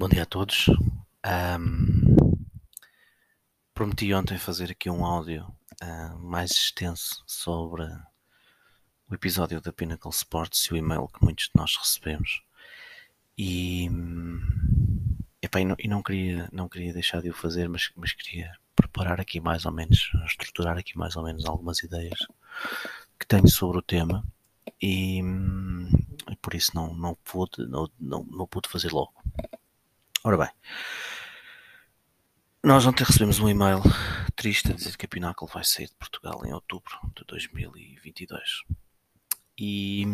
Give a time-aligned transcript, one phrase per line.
[0.00, 0.64] Bom dia a todos.
[1.22, 2.16] Ahm,
[3.74, 5.46] prometi ontem fazer aqui um áudio
[5.78, 7.82] ah, mais extenso sobre
[9.10, 12.42] o episódio da Pinnacle Sports e o e-mail que muitos de nós recebemos.
[13.36, 13.90] E,
[15.42, 19.20] e, não, e não queria, não queria deixar de o fazer, mas, mas queria preparar
[19.20, 22.20] aqui mais ou menos, estruturar aqui mais ou menos algumas ideias
[23.18, 24.24] que tenho sobre o tema
[24.80, 29.12] e, e por isso não, não, pude, não, não, não pude fazer logo.
[30.22, 30.50] Ora bem,
[32.62, 33.80] nós ontem recebemos um e-mail
[34.36, 38.64] triste a dizer que a Pinnacle vai sair de Portugal em outubro de 2022.
[39.56, 40.04] E,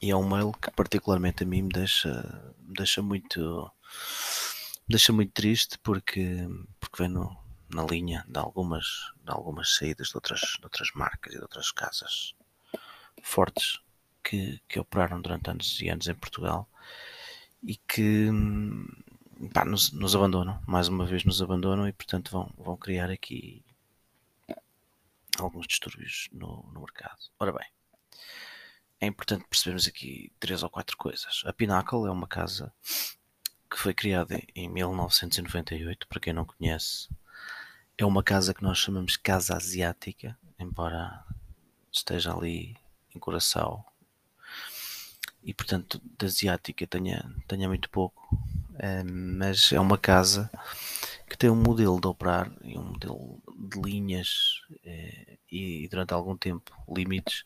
[0.00, 3.72] e é um mail que particularmente a mim me deixa, me deixa muito
[4.86, 6.48] me deixa muito triste porque,
[6.78, 7.36] porque vem no,
[7.74, 8.84] na linha de algumas,
[9.24, 12.36] de algumas saídas de outras, de outras marcas e de outras casas
[13.20, 13.80] fortes
[14.22, 16.68] que, que operaram durante anos e anos em Portugal
[17.62, 18.28] e que
[19.52, 23.64] pá, nos, nos, abandonam, mais uma vez nos abandonam e portanto vão, vão criar aqui
[25.38, 27.18] alguns distúrbios no, no mercado.
[27.38, 27.66] Ora bem,
[29.00, 31.42] é importante percebermos aqui três ou quatro coisas.
[31.44, 32.72] A Pinnacle é uma casa
[33.70, 37.08] que foi criada em 1998, para quem não conhece,
[37.96, 41.24] é uma casa que nós chamamos Casa Asiática, embora
[41.90, 42.76] esteja ali
[43.14, 43.84] em Coração
[45.44, 48.38] e portanto da asiática tenha, tenha muito pouco,
[49.04, 50.50] mas é uma casa
[51.28, 56.36] que tem um modelo de operar e um modelo de linhas é, e, durante algum
[56.36, 57.44] tempo limites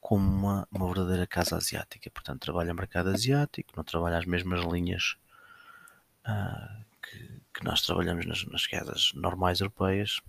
[0.00, 2.10] como uma, uma verdadeira casa asiática.
[2.10, 5.16] Portanto, trabalha mercado asiático, não trabalha as mesmas linhas
[6.24, 10.20] ah, que, que, nós trabalhamos nas, nas casas normais europeias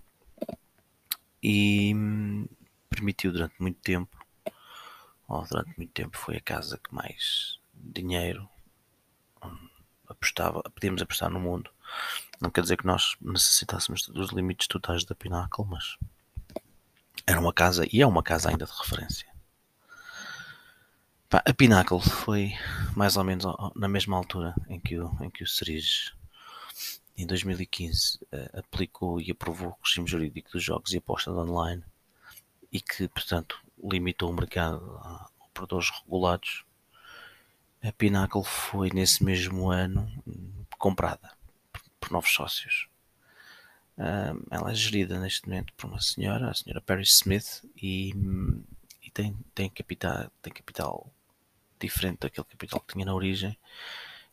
[1.41, 2.47] e hum,
[2.89, 4.22] permitiu durante muito tempo
[5.33, 8.47] ou durante muito tempo foi a casa que mais dinheiro
[10.07, 11.69] apostava, podíamos apostar no mundo.
[12.39, 15.97] Não quer dizer que nós necessitássemos dos limites totais da Pinnacle, mas
[17.25, 19.27] era uma casa e é uma casa ainda de referência.
[21.31, 22.53] a Pinnacle foi
[22.95, 26.11] mais ou menos na mesma altura em que o, em que o Cerise
[27.17, 31.83] em 2015 eh, aplicou e aprovou o regime jurídico dos jogos e apostas online
[32.71, 36.65] e que, portanto, limitou o mercado a operadores regulados,
[37.83, 40.09] a Pinnacle foi nesse mesmo ano
[40.77, 41.31] comprada
[41.99, 42.87] por, novos sócios.
[44.49, 48.13] ela é gerida neste momento por uma senhora, a senhora Perry Smith, e,
[49.01, 51.09] e tem, tem, capital, tem capital
[51.79, 53.57] diferente daquele capital que tinha na origem.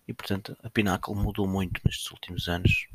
[0.07, 2.87] E portanto, a Pinnacle mudou muito nestes últimos anos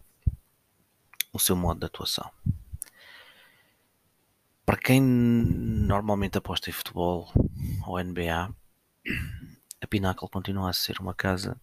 [1.34, 2.30] o seu modo de atuação.
[4.66, 7.32] Para quem normalmente aposta em futebol
[7.86, 8.52] ou NBA,
[9.80, 11.56] a Pinnacle continua a ser uma casa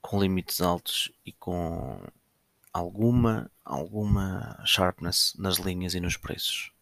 [0.00, 2.00] com limites altos e com
[2.72, 6.72] alguma alguma sharpness nas linhas e nos preços.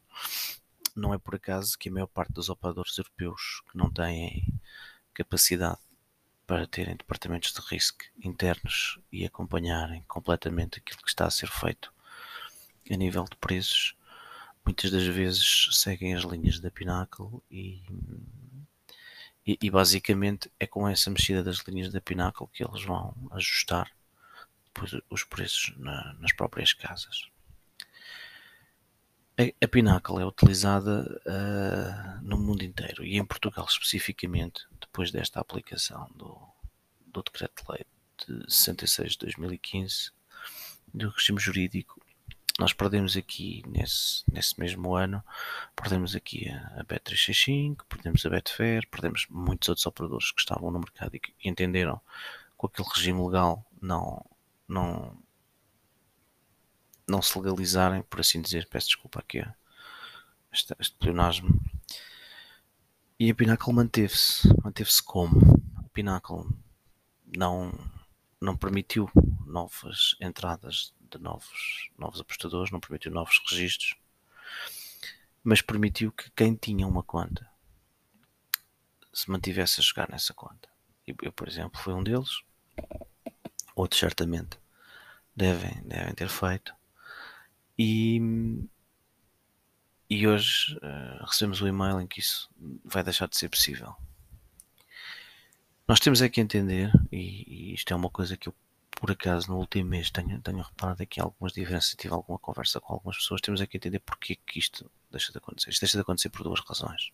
[0.94, 4.46] Não é por acaso que a maior parte dos operadores europeus que não têm
[5.12, 5.80] capacidade
[6.46, 11.95] para terem departamentos de risco internos e acompanharem completamente aquilo que está a ser feito
[12.92, 13.96] a nível de preços,
[14.64, 17.82] muitas das vezes seguem as linhas da Pinnacle e,
[19.46, 23.90] e, e, basicamente é com essa mexida das linhas da Pinnacle que eles vão ajustar
[24.66, 27.28] depois os preços na, nas próprias casas.
[29.38, 35.40] A, a Pinnacle é utilizada uh, no mundo inteiro e em Portugal especificamente, depois desta
[35.40, 36.40] aplicação do,
[37.06, 37.84] do Decreto-Lei
[38.26, 40.10] de 66 de 2015
[40.92, 42.00] do regime jurídico
[42.58, 45.22] nós perdemos aqui nesse, nesse mesmo ano,
[45.74, 50.78] perdemos aqui a, a Bet365, perdemos a Betfair, perdemos muitos outros operadores que estavam no
[50.78, 52.00] mercado e que entenderam
[52.56, 54.24] com aquele regime legal não,
[54.66, 55.16] não,
[57.06, 59.44] não se legalizarem, por assim dizer, peço desculpa aqui
[60.50, 60.96] este, este.
[63.18, 65.40] E a Pinnacle manteve-se, manteve-se como?
[65.76, 66.46] A Pinnacle
[67.36, 67.72] não,
[68.40, 69.10] não permitiu
[69.44, 73.96] novas entradas de novos, novos apostadores, não permitiu novos registros,
[75.42, 77.48] mas permitiu que quem tinha uma conta
[79.12, 80.68] se mantivesse a jogar nessa conta.
[81.06, 82.42] Eu, por exemplo, fui um deles,
[83.74, 84.58] outros certamente
[85.34, 86.74] devem, devem ter feito.
[87.78, 88.20] E,
[90.10, 92.50] e hoje uh, recebemos um e-mail em que isso
[92.84, 93.94] vai deixar de ser possível.
[95.86, 98.54] Nós temos é que entender, e, e isto é uma coisa que eu
[98.96, 102.94] por acaso no último mês tenho, tenho reparado aqui algumas diferenças, tive alguma conversa com
[102.94, 105.70] algumas pessoas, temos aqui a entender porque que isto deixa de acontecer.
[105.70, 107.12] Isto deixa de acontecer por duas razões.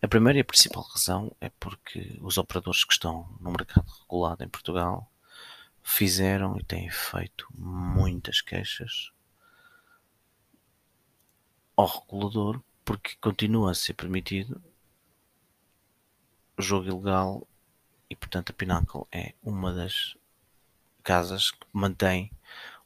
[0.00, 4.44] A primeira e a principal razão é porque os operadores que estão no mercado regulado
[4.44, 5.10] em Portugal
[5.82, 9.10] fizeram e têm feito muitas queixas
[11.76, 14.62] ao regulador porque continua a ser permitido
[16.58, 17.48] jogo ilegal
[18.12, 20.16] e portanto a Pinnacle é uma das
[21.02, 22.30] casas que mantém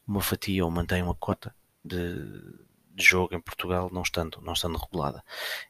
[0.06, 4.78] uma fatia ou mantém uma cota de de jogo em Portugal não estando, não estando
[4.78, 5.22] regulada.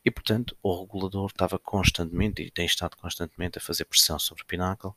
[0.05, 4.47] E, portanto, o regulador estava constantemente e tem estado constantemente a fazer pressão sobre o
[4.47, 4.93] Pinnacle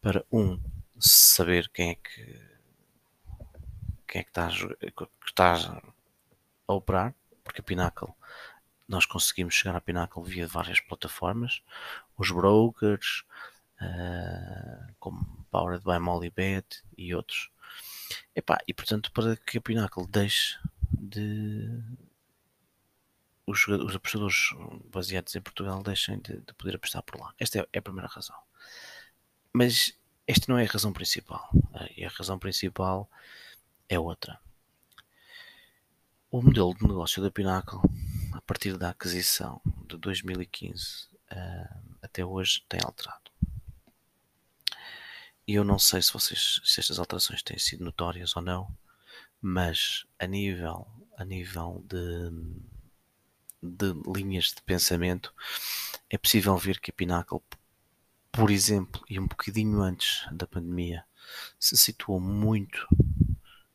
[0.00, 0.58] para, um,
[0.98, 2.50] saber quem é que
[4.08, 5.82] quem é que está, que está
[6.66, 7.14] a operar,
[7.44, 8.12] porque a Pinnacle
[8.88, 11.62] nós conseguimos chegar à Pinnacle via várias plataformas,
[12.18, 13.24] os brokers,
[13.80, 17.50] uh, como Powered by Molybet e outros.
[18.34, 20.58] Epá, e portanto, para que a Pinnacle deixe
[20.92, 21.82] de
[23.46, 24.50] os, os apostadores
[24.92, 27.34] baseados em Portugal deixem de, de poder apostar por lá.
[27.38, 28.36] Esta é, é, a primeira razão.
[29.52, 31.50] Mas esta não é a razão principal.
[31.96, 33.10] E a razão principal
[33.88, 34.38] é outra.
[36.30, 37.80] O modelo de negócio da Pinnacle,
[38.32, 41.68] a partir da aquisição de 2015 uh, eh,
[42.00, 43.29] até hoje, tem alterado.
[45.50, 48.72] E eu não sei se, vocês, se estas alterações têm sido notórias ou não,
[49.42, 50.86] mas a nível,
[51.16, 52.30] a nível de,
[53.60, 55.34] de linhas de pensamento
[56.08, 57.40] é possível ver que a Pinnacle,
[58.30, 61.04] por exemplo, e um bocadinho antes da pandemia,
[61.58, 62.86] se situou muito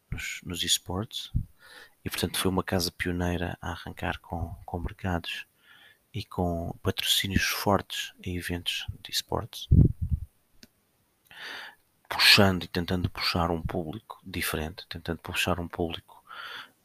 [0.10, 1.30] nos, nos esportes
[2.06, 5.46] e portanto foi uma casa pioneira a arrancar com, com mercados
[6.14, 9.68] e com patrocínios fortes em eventos de esportes
[12.16, 16.24] puxando e tentando puxar um público diferente, tentando puxar um público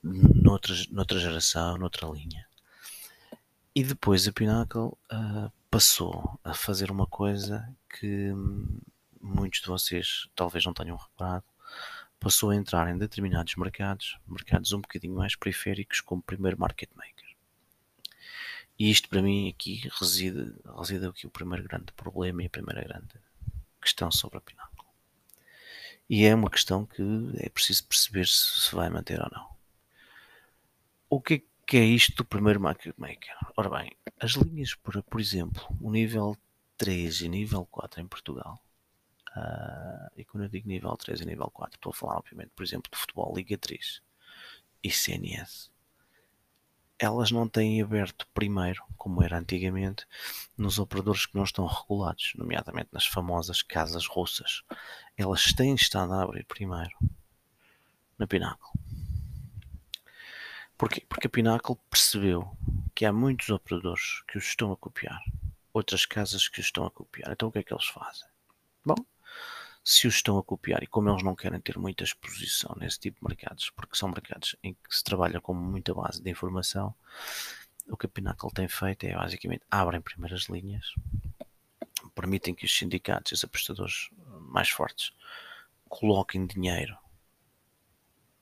[0.03, 2.45] noutra, noutra geração, noutra linha.
[3.73, 8.33] E depois a Pinnacle uh, passou a fazer uma coisa que
[9.21, 11.45] muitos de vocês talvez não tenham reparado,
[12.19, 17.37] passou a entrar em determinados mercados, mercados um bocadinho mais periféricos, como primeiro market maker.
[18.77, 22.83] E isto para mim aqui reside, reside aqui o primeiro grande problema e a primeira
[22.83, 23.15] grande
[23.81, 24.70] questão sobre a Pinnacle.
[26.13, 27.01] E é uma questão que
[27.37, 29.49] é preciso perceber se se vai manter ou não.
[31.09, 33.37] O que é, que é isto do primeiro market maker?
[33.57, 36.37] Ora bem, as linhas, por, por exemplo, o nível
[36.77, 38.61] 3 e nível 4 em Portugal,
[39.37, 42.65] uh, e quando eu digo nível 3 e nível 4, estou a falar, obviamente, por
[42.65, 44.03] exemplo, de futebol Liga 3
[44.83, 45.71] e CNS
[47.01, 50.07] elas não têm aberto primeiro, como era antigamente,
[50.57, 54.63] nos operadores que não estão regulados, nomeadamente nas famosas casas russas.
[55.17, 56.95] Elas têm estado a abrir primeiro
[58.19, 58.71] na Pinnacle.
[60.77, 61.03] Porquê?
[61.09, 62.55] Porque a Pinnacle percebeu
[62.95, 65.23] que há muitos operadores que os estão a copiar,
[65.73, 67.33] outras casas que os estão a copiar.
[67.33, 68.29] Então o que é que eles fazem?
[68.85, 68.97] Bom,
[69.83, 70.83] se os estão a copiar.
[70.83, 74.57] E como eles não querem ter muita exposição nesse tipo de mercados, porque são mercados
[74.63, 76.95] em que se trabalha com muita base de informação,
[77.89, 80.95] o que a Pinnacle tem feito é basicamente abrem primeiras linhas,
[82.15, 84.11] permitem que os sindicatos e os apostadores
[84.41, 85.13] mais fortes
[85.89, 86.97] coloquem dinheiro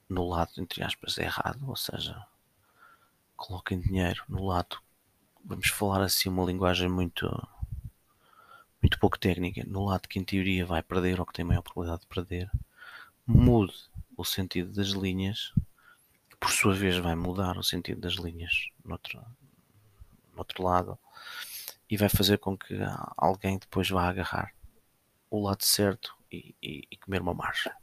[0.08, 2.26] no lado, entre aspas, errado, ou seja,
[3.36, 4.78] coloquem dinheiro no lado,
[5.44, 7.26] vamos falar assim uma linguagem muito
[8.82, 12.02] muito pouco técnica, no lado que em teoria vai perder ou que tem maior probabilidade
[12.02, 12.50] de perder,
[13.26, 13.74] mude
[14.16, 15.52] o sentido das linhas,
[16.30, 19.20] que por sua vez vai mudar o sentido das linhas no outro,
[20.32, 20.98] no outro lado,
[21.90, 22.74] e vai fazer com que
[23.16, 24.52] alguém depois vá agarrar
[25.30, 27.74] o lado certo e, e, e comer uma marcha.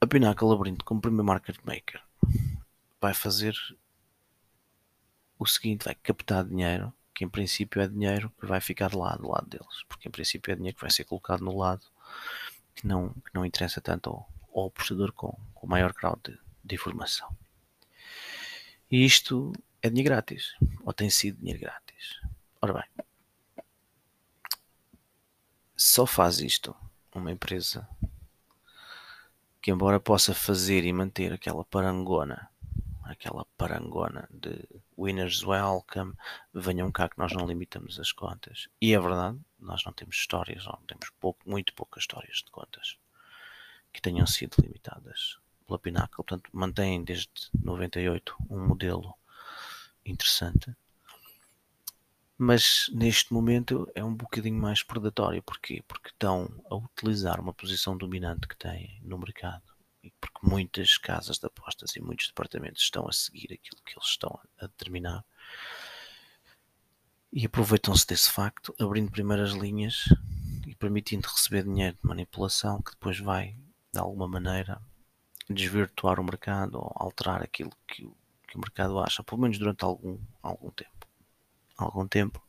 [0.00, 2.02] A Pinnacle Labyrinth, como primeiro market maker,
[3.00, 3.54] vai fazer
[5.38, 9.28] o seguinte: vai captar dinheiro que em princípio é dinheiro que vai ficar lá do
[9.28, 11.84] lado deles, porque em princípio é dinheiro que vai ser colocado no lado
[12.74, 16.74] que não, que não interessa tanto ao, ao apostador com, com maior grau de, de
[16.74, 17.28] informação.
[18.90, 22.22] E isto é dinheiro grátis, ou tem sido dinheiro grátis.
[22.58, 23.64] Ora bem,
[25.76, 26.74] só faz isto
[27.14, 27.86] uma empresa
[29.60, 32.48] que, embora possa fazer e manter aquela parangona
[33.10, 36.14] aquela parangona de winners welcome,
[36.54, 38.68] venham cá que nós não limitamos as contas.
[38.80, 42.96] E é verdade, nós não temos histórias, não temos pouco, muito poucas histórias de contas
[43.92, 46.16] que tenham sido limitadas pela Pinnacle.
[46.16, 49.14] Portanto, mantém desde 98 um modelo
[50.04, 50.74] interessante.
[52.38, 55.42] Mas neste momento é um bocadinho mais predatório.
[55.42, 55.82] Porquê?
[55.86, 59.69] Porque estão a utilizar uma posição dominante que têm no mercado
[60.20, 64.40] porque muitas casas de apostas e muitos departamentos estão a seguir aquilo que eles estão
[64.58, 65.24] a determinar
[67.32, 70.04] E aproveitam-se desse facto, abrindo primeiras linhas
[70.66, 73.56] e permitindo receber dinheiro de manipulação que depois vai,
[73.92, 74.80] de alguma maneira,
[75.48, 78.16] desvirtuar o mercado ou alterar aquilo que o,
[78.48, 81.06] que o mercado acha, pelo menos durante algum, algum tempo.
[81.76, 82.42] Algum tempo.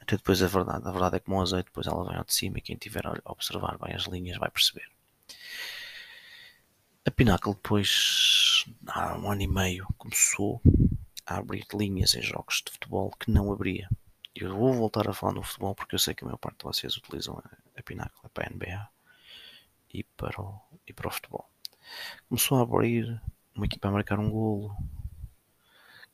[0.00, 0.86] Até depois é verdade.
[0.86, 3.06] A verdade é que o azeite, depois ela vem ao de cima e quem tiver
[3.06, 4.91] a observar bem as linhas vai perceber.
[7.04, 10.62] A Pinnacle depois, há um ano e meio, começou
[11.26, 13.88] a abrir linhas em jogos de futebol que não abria.
[14.32, 16.64] Eu vou voltar a falar no futebol porque eu sei que a maior parte de
[16.64, 18.88] vocês utilizam a, a Pinnacle para a NBA
[19.92, 21.50] e para o, e para o futebol.
[22.28, 23.20] Começou a abrir
[23.56, 24.72] uma equipa a marcar um golo,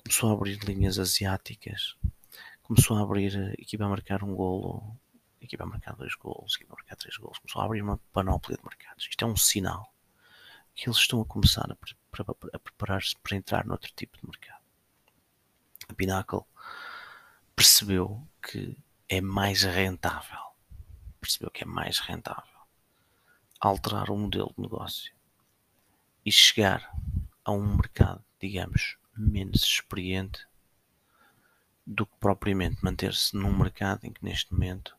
[0.03, 1.97] começou a abrir linhas asiáticas,
[2.63, 4.97] começou a abrir equipa a marcar um golo,
[5.39, 8.57] equipa a marcar dois golos, equipa a marcar três golos, começou a abrir uma panóplia
[8.57, 9.07] de mercados.
[9.11, 9.93] Isto é um sinal
[10.79, 11.77] que eles estão a começar a,
[12.53, 14.63] a preparar-se para entrar noutro tipo de mercado.
[15.89, 16.45] A Pinnacle
[17.57, 20.39] percebeu que é mais rentável,
[21.21, 22.59] percebeu que é mais rentável
[23.59, 25.13] alterar o modelo de negócio
[26.25, 26.89] e chegar
[27.45, 30.47] a um mercado, digamos, menos experiente
[31.85, 34.97] do que propriamente manter-se num mercado em que neste momento,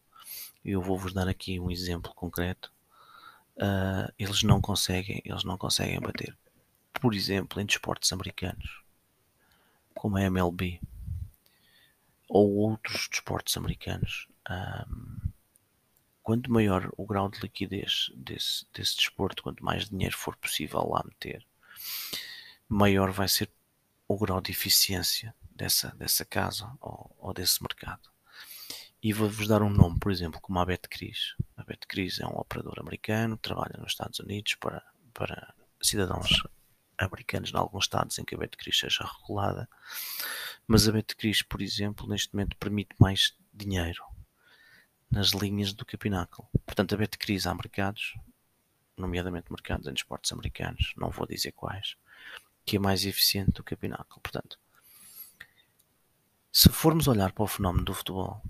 [0.65, 2.69] eu vou-vos dar aqui um exemplo concreto,
[3.59, 6.35] uh, eles não conseguem, eles não conseguem bater.
[6.93, 8.83] Por exemplo, em desportos americanos,
[9.93, 10.81] como a MLB,
[12.27, 15.29] ou outros desportos americanos, um,
[16.21, 21.03] quanto maior o grau de liquidez desse, desse desporto, quanto mais dinheiro for possível lá
[21.05, 21.45] meter,
[22.67, 23.49] maior vai ser
[24.07, 28.09] o grau de eficiência dessa, dessa casa ou, ou desse mercado.
[29.01, 31.35] E vou-vos dar um nome, por exemplo, como a Betcris.
[31.55, 36.43] A Betcris é um operador americano, trabalha nos Estados Unidos para, para cidadãos
[36.97, 39.69] americanos em alguns estados em que a Betcris seja regulada,
[40.67, 44.03] mas a Betcris, por exemplo, neste momento permite mais dinheiro
[45.09, 46.45] nas linhas do que a Pinnacle.
[46.65, 48.15] Portanto, a Betcris há mercados,
[48.95, 51.95] nomeadamente mercados em desportos americanos, não vou dizer quais,
[52.65, 54.21] que é mais eficiente do que a Pinnacle.
[54.21, 54.59] Portanto,
[56.51, 58.43] se formos olhar para o fenómeno do futebol,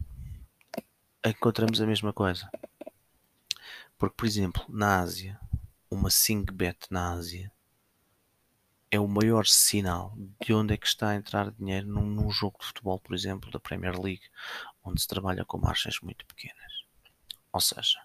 [1.26, 2.50] encontramos a mesma coisa.
[3.98, 5.40] Porque, por exemplo, na Ásia,
[5.92, 6.10] uma
[6.54, 7.52] bet na Ásia
[8.92, 12.58] é o maior sinal de onde é que está a entrar dinheiro num, num, jogo
[12.60, 14.24] de futebol, por exemplo, da Premier League,
[14.84, 16.86] onde se trabalha com margens muito pequenas.
[17.52, 18.02] Ou seja,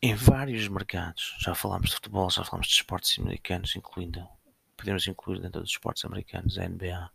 [0.00, 4.28] em vários mercados, já falámos de futebol, já falámos de esportes americanos, incluindo,
[4.76, 7.10] podemos incluir dentro dos esportes americanos a NBA.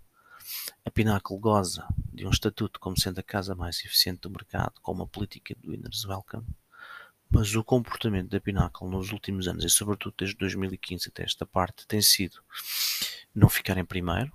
[0.86, 4.92] A Pinnacle goza de um estatuto como sendo a casa mais eficiente do mercado, com
[4.92, 6.46] uma política de winners welcome,
[7.30, 11.88] mas o comportamento da Pinnacle nos últimos anos, e sobretudo desde 2015 até esta parte,
[11.88, 12.42] tem sido
[13.34, 14.32] não ficar em primeiro,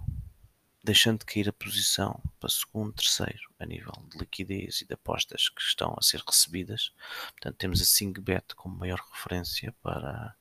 [0.82, 5.48] deixando de cair a posição para segundo, terceiro, a nível de liquidez e de apostas
[5.48, 6.92] que estão a ser recebidas.
[7.32, 10.34] Portanto, temos a SingBet como maior referência para,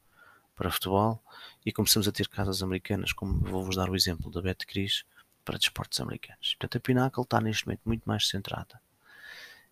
[0.56, 1.22] para futebol
[1.66, 5.04] e começamos a ter casas americanas, como vou-vos dar o exemplo da BetCris,
[5.46, 6.56] para desportos americanos.
[6.56, 8.82] Portanto, a Pinnacle está neste momento muito mais centrada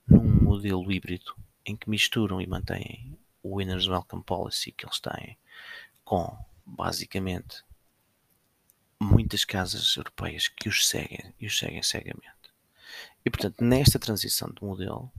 [0.07, 5.37] num modelo híbrido em que misturam e mantêm o Winners Welcome Policy que eles têm
[6.03, 7.63] com basicamente
[8.99, 12.31] muitas casas europeias que os seguem e os seguem cegamente.
[13.25, 15.11] E portanto, nesta transição de modelo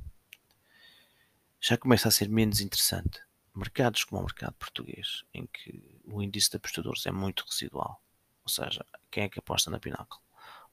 [1.61, 3.20] já começa a ser menos interessante
[3.54, 8.02] mercados como o mercado português, em que o índice de apostadores é muito residual,
[8.42, 10.24] ou seja, quem é que aposta na Pinnacle?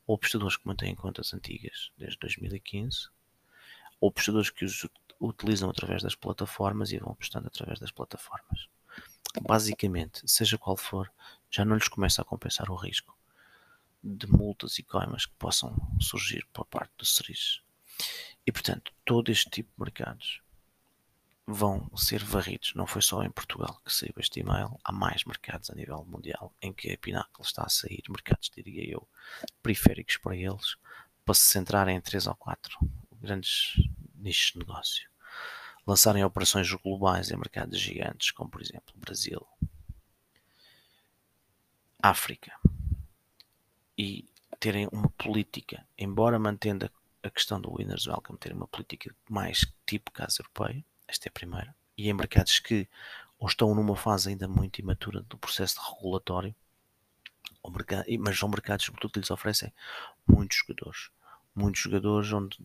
[0.08, 3.10] Ou apostadores que mantêm contas antigas desde 2015,
[4.00, 4.88] ou apostadores que os
[5.20, 8.68] utilizam através das plataformas e vão apostando através das plataformas.
[9.42, 11.12] Basicamente, seja qual for,
[11.50, 13.16] já não lhes começa a compensar o risco
[14.04, 17.62] de multas e coimas que possam surgir por parte do SERIS.
[18.46, 20.41] E portanto, todo este tipo de mercados
[21.46, 22.74] vão ser varridos.
[22.76, 26.54] Não foi só em Portugal que saiu este e-mail, há mais mercados a nível mundial
[26.62, 29.08] em que a Pinnacle está a sair, mercados, diria eu,
[29.62, 30.78] periféricos para eles,
[31.26, 32.78] para se centrarem em três ou quatro
[33.20, 33.74] grandes
[34.16, 35.10] nichos de negócio.
[35.86, 39.46] Lançarem operações globais em mercados gigantes, como por exemplo Brasil,
[42.02, 42.54] África,
[43.98, 44.28] e
[44.60, 46.90] terem uma política, embora mantendo
[47.24, 51.34] a questão do Winners Welcome, terem uma política mais tipo casa europeia, esta é a
[51.34, 52.88] primeira, e em mercados que
[53.38, 56.56] ou estão numa fase ainda muito imatura do processo regulatório,
[58.20, 59.74] mas são mercados sobretudo que lhes oferecem
[60.28, 61.10] muitos jogadores,
[61.54, 62.58] muitos jogadores onde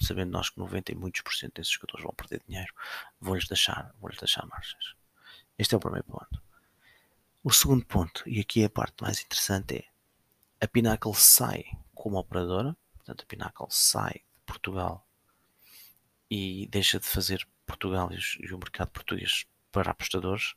[0.00, 2.72] sabendo nós que 90 e muitos por cento desses jogadores vão perder dinheiro,
[3.20, 4.94] vou-lhes deixar, vou-lhes deixar margens.
[5.58, 6.42] Este é o primeiro ponto.
[7.42, 12.18] O segundo ponto, e aqui é a parte mais interessante, é a Pinnacle sai como
[12.18, 15.06] operadora, portanto a Pinnacle sai de Portugal
[16.30, 20.54] e deixa de fazer Portugal e o mercado português para apostadores,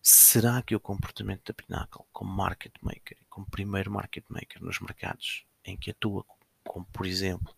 [0.00, 5.44] será que o comportamento da Pinnacle como market maker, como primeiro market maker nos mercados
[5.64, 6.24] em que atua,
[6.64, 7.54] como por exemplo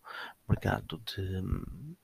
[0.47, 1.95] mercado de hum,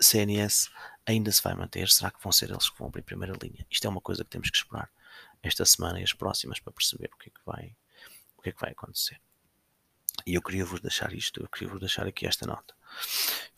[0.00, 0.70] CNS,
[1.06, 1.88] ainda se vai manter?
[1.88, 3.66] Será que vão ser eles que vão abrir primeira linha?
[3.70, 4.90] Isto é uma coisa que temos que esperar
[5.42, 7.76] esta semana e as próximas para perceber o que é que vai,
[8.36, 9.20] o que é que vai acontecer.
[10.26, 12.74] E eu queria vos deixar isto, eu queria vos deixar aqui esta nota.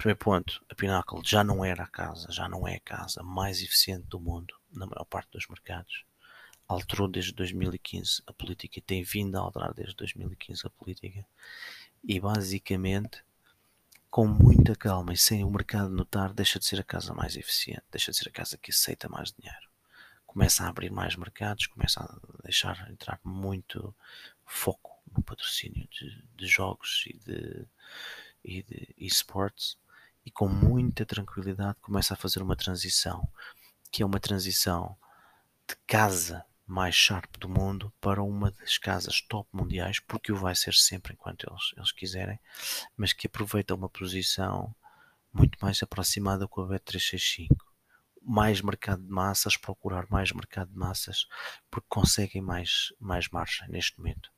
[0.00, 3.60] Primeiro ponto, a Pinnacle já não era a casa, já não é a casa mais
[3.60, 6.06] eficiente do mundo, na maior parte dos mercados.
[6.66, 11.26] Alterou desde 2015 a política e tem vindo a alterar desde 2015 a política.
[12.02, 13.22] E basicamente,
[14.10, 17.84] com muita calma e sem o mercado notar, deixa de ser a casa mais eficiente,
[17.90, 19.68] deixa de ser a casa que aceita mais dinheiro.
[20.26, 23.94] Começa a abrir mais mercados, começa a deixar entrar muito
[24.46, 27.66] foco no patrocínio de, de jogos e de,
[28.42, 29.78] e de esportes
[30.30, 33.28] e com muita tranquilidade começa a fazer uma transição
[33.90, 34.96] que é uma transição
[35.68, 40.54] de casa mais sharp do mundo para uma das casas top mundiais, porque o vai
[40.54, 42.38] ser sempre enquanto eles, eles quiserem,
[42.96, 44.72] mas que aproveita uma posição
[45.32, 47.48] muito mais aproximada com a Bet365.
[48.22, 51.26] Mais mercado de massas, procurar mais mercado de massas,
[51.68, 54.30] porque conseguem mais, mais margem neste momento.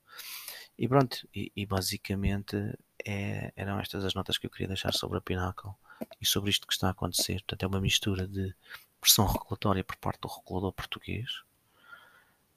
[0.79, 2.57] E pronto, e, e basicamente
[3.05, 5.73] é, eram estas as notas que eu queria deixar sobre a Pinnacle
[6.21, 7.35] e sobre isto que está a acontecer.
[7.41, 8.55] Portanto, é uma mistura de
[9.01, 11.43] pressão regulatória por parte do regulador português,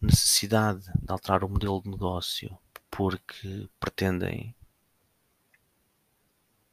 [0.02, 2.58] necessidade de alterar o modelo de negócio
[2.92, 4.56] porque pretendem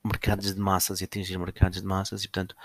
[0.05, 2.57] mercados de massas e atingir mercados de massas e portanto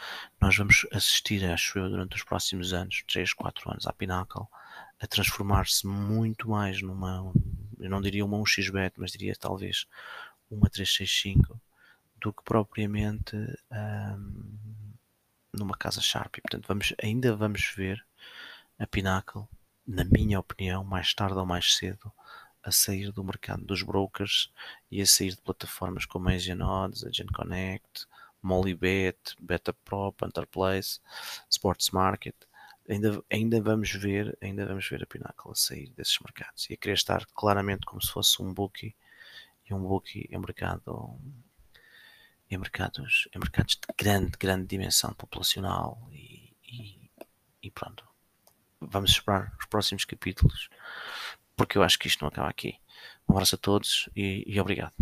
[0.42, 4.48] nós vamos assistir, acho eu, durante os próximos anos, 3, 4 anos, à Pinnacle
[5.00, 7.32] a transformar-se muito mais numa,
[7.80, 9.86] eu não diria uma 1xbet, mas diria talvez
[10.50, 11.60] uma 365
[12.20, 13.36] do que propriamente
[13.72, 14.58] um,
[15.54, 16.38] numa casa Sharp.
[16.42, 18.06] Portanto, vamos, ainda vamos ver
[18.80, 19.44] a Pinnacle,
[19.86, 22.12] na minha opinião, mais tarde ou mais cedo,
[22.64, 24.52] a sair do mercado dos brokers
[24.92, 28.06] e a sair de plataformas como Asian Odds, Agent Connect,
[28.42, 30.14] Molybet, BetaPro,
[30.52, 31.00] Place,
[31.50, 32.36] Sports Market
[32.90, 36.78] ainda, ainda vamos ver, ainda vamos ver a Pinnacle a sair desses mercados e a
[36.78, 38.96] querer estar claramente como se fosse um bookie
[39.70, 41.20] e um bookie em mercado
[42.50, 47.12] em mercados, em mercados de grande, grande dimensão populacional e, e,
[47.64, 48.08] e pronto.
[48.80, 50.70] Vamos esperar os próximos capítulos
[51.58, 52.76] porque eu acho que isto não acaba aqui.
[53.28, 54.94] Um abraço a todos e, e obrigado.